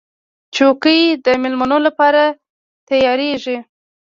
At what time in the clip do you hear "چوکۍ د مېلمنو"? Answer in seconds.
0.55-1.77